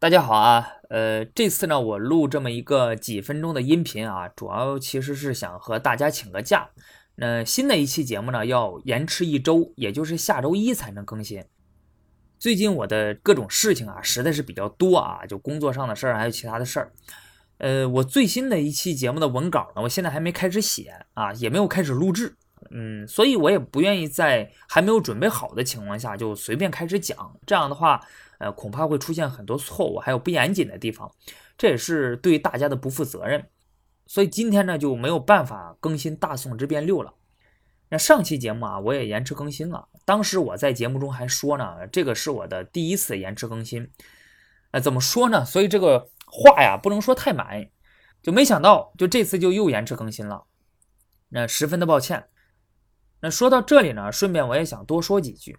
[0.00, 6.70] 大家好啊，呃，这次呢，我录这么一个几分钟的音频啊，主要其实是想和大家请个假。
[7.16, 11.44] 那新的一期节目呢，要延迟一周，也就是下周一才能更新。
[12.38, 16.90] 最近我的各种事情啊，实在是比较多啊，就工作上的事儿，还有其他的事儿。
[17.58, 22.34] 呃，我最新的一期节目的文稿呢，我现在还没开始写啊，也没有开始录制，
[22.70, 28.00] 嗯，所以我也不愿意在还没有准备好的情况下就随便开始讲，这样的话。
[28.40, 31.14] 呃，恐怕会出现很多错误，还有不严谨的地方，
[31.58, 33.46] 这也是对大家的不负责任。
[34.06, 37.12] 所以今天呢就没有办法更新《大宋之变六》了。
[37.90, 39.88] 那上期节目啊，我也延迟更新了。
[40.06, 43.90] 当时我在节目中还说呢，这个是我的第一次延迟更新。
[44.70, 45.44] 呃，怎么说呢？
[45.44, 47.68] 所以这个话呀，不能说太满。
[48.22, 50.44] 就没想到，就这次就又延迟更新了。
[51.28, 52.24] 那十分的抱歉。
[53.20, 55.58] 那说到这里呢，顺便我也想多说几句。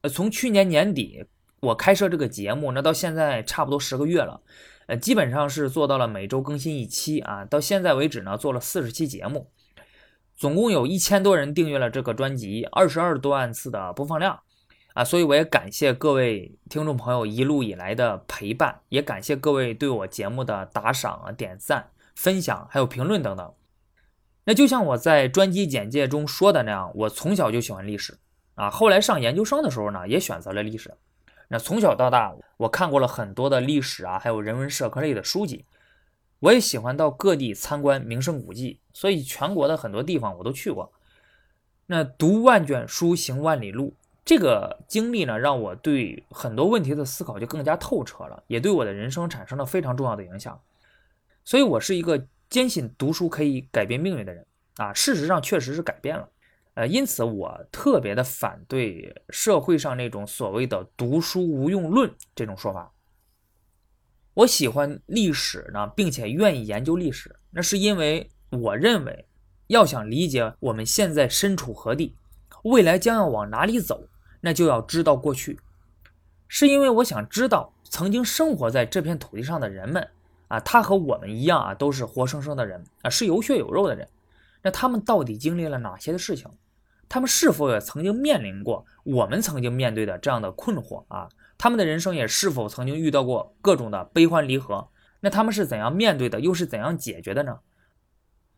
[0.00, 1.24] 呃，从去年年底。
[1.62, 4.40] 我开设这个节目，那到现在差不多十个月了，
[4.86, 7.44] 呃，基本上是做到了每周更新一期啊。
[7.44, 9.48] 到现在为止呢，做了四十期节目，
[10.34, 14.40] 总共有一千多人订阅了这个专辑，二十二多万次的播放量
[14.94, 15.04] 啊。
[15.04, 23.54] 所以我也感谢各位听众朋友一路以来的陪伴，也感谢各位对我节目的打赏、点赞、分享还有评论等等。
[24.46, 28.18] 那就像我在专辑简介中说的那样，我从小就喜欢历史
[28.56, 30.92] 啊，后来上研究生的时候呢，也选择了历史。
[31.52, 35.66] 那从小到大，我看过了很多的历史啊，还有人文社科类的书籍。
[36.38, 40.90] 我也喜欢到各地参观名胜古迹，所以全国的很多地方我都去过。
[41.84, 43.94] 那读万卷书，行万里路，
[44.24, 50.58] 这个经历呢，让我对很多问题的思考就更加透彻了，也对我的人生产生了非常重要的影响。
[51.44, 54.46] 所以，我是一个坚信读书可以改变命运的人
[54.78, 54.90] 啊。
[54.94, 56.26] 事实上，确实是改变了。
[56.74, 62.92] 呃，因此我特别的反对社会上那种所谓的“读书无用论”这种说法。
[64.34, 69.26] 我喜欢历史呢，并且愿意研究历史，那是因为我认为，
[69.66, 72.16] 要想理解我们现在身处何地，
[72.64, 74.08] 未来将要往哪里走，
[74.40, 75.60] 那就要知道过去。
[76.48, 80.08] 是因为我想知道曾经生活在这片土地上的人们
[80.48, 84.08] 啊，他和我们一样啊，都是活生生的人啊，是有血有肉的人。
[84.62, 86.48] 那他们到底经历了哪些的事情？
[87.08, 91.28] 他们是否也曾经面临过我们曾经面对的这样的困惑啊？
[91.58, 94.88] 他们的人生也是否曾经遇到过各种的悲欢离合？
[95.20, 97.58] 那他们是怎样面对的，又是怎样解决的呢？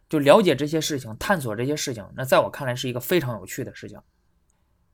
[0.08, 3.98] 就了解这些事情，探索这些事情，那在我看来是一个非常有趣的事情。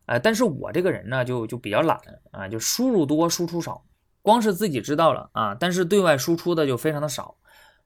[0.07, 2.01] 呃，但是我这个人呢，就就比较懒
[2.31, 3.85] 啊，就输入多，输出少，
[4.23, 7.37] 光是自己知道了啊，但是对外输出的就非常的少。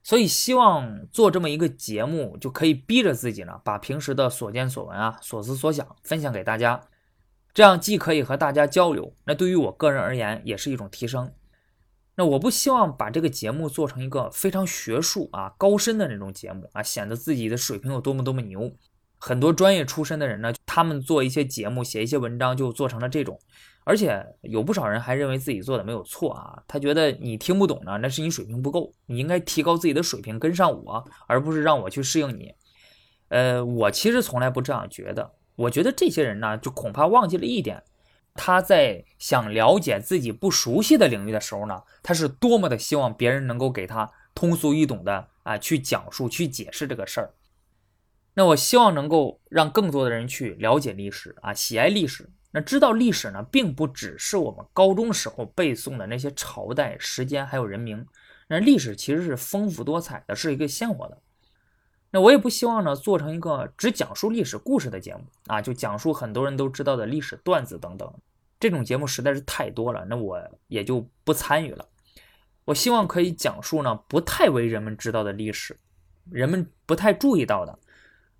[0.04, 6.88] 所以希望做这么一个节目，就可以逼着自己呢，把平时的所见所闻啊、所思所想分享给大家，
[7.54, 11.32] 这样既可以和大家交流，那对于我个人而言也是一种提升。
[12.16, 18.70] 那我不希望把这个节目做成一个非常学术啊、高深的那种节目啊，显得自己的水平有多么多么牛。
[19.26, 23.40] 很多专业出身的人呢，他们做一些节目、写一些文章，就做成了这种。
[23.84, 32.54] 而且有不少人还认为自己做的没有错啊，他觉得你听不懂呢，那是你水平不够，你应该提高自己的水平跟上我，而不是让我去适应你。
[33.28, 37.82] 呃，我其实从来不这样觉得，我觉得这些人呢，就恐怕忘记了一点，
[38.34, 47.32] 他在想了解自己不熟悉的领域的时候呢，他是多么的希望别人能够给他通俗易懂的啊去讲述、去解释这个事儿。
[48.34, 52.28] 那我希望能够让更多的人去了解历史啊，喜爱历史。
[52.50, 58.06] 那知道历史呢，并不只是我们高中时候背诵的那些朝代、时间还有人名。
[58.48, 61.18] 那历史其实是丰富多彩的，是一个鲜活的。
[62.10, 68.12] 那我也不希望呢，做成一个只讲述历史故事的节目啊，就讲述很多人都知道的历史段子等等。
[68.60, 71.88] 这种节目实在是太多了，那我也就不参与了。
[72.66, 75.76] 我希望可以讲述呢，不太为人们知道的历史，
[76.30, 77.76] 人们不太注意到的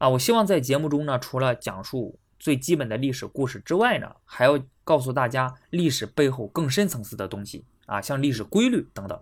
[0.04, 0.09] 啊。
[0.10, 2.19] 我希望在节目中呢，除了讲述。
[2.37, 9.19] 最基本的历史故事之外呢，还要告诉大家历史背后更深层次的东西啊，像历史规律等等。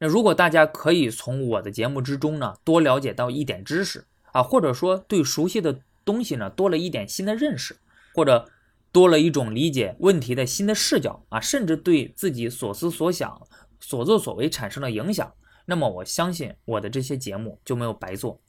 [0.00, 7.76] 那如果大家可以从我的节目之中呢，多了解到一点知识啊，或者说对熟悉的东西呢多了一点新的认识，
[8.16, 8.50] 或者
[8.90, 13.40] 多了一种理解问题的新的视角啊，甚至对自己所思所想、
[13.78, 15.32] 所作所为产生了影响，
[15.66, 18.40] 那么我相信我的这些节目就没有白做。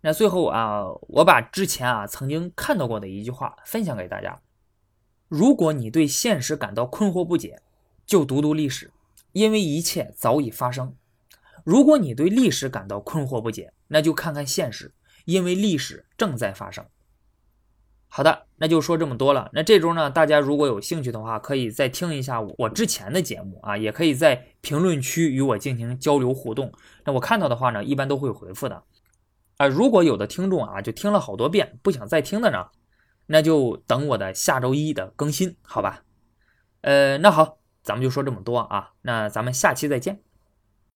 [0.00, 4.40] 那最后啊，我把之前啊曾经看到过的一句话分享给大家：
[5.28, 7.60] 如果你对现实感到困惑不解，
[8.06, 8.92] 就读读历史，
[9.32, 10.94] 因为一切早已发生；
[11.64, 16.84] 如果你对历史感到困惑不解，那就看看现实，因为历史正在发生。
[18.10, 19.50] 好的，那就说这么多了。
[19.52, 26.72] 那这周呢，大家如果有兴趣的话，可以再听一下我之前的节目啊，也可以在评论区与我进行交流互动。
[27.04, 28.82] 那我看到的话呢，一般都会回复的。
[29.58, 32.66] 啊，如果有的听众啊，就听了好多遍不想再听的呢，
[33.26, 36.02] 那就等我的下周一的更新，好吧？
[36.80, 40.22] 呃，那好，咱们就说这么多啊，那咱们下期再见。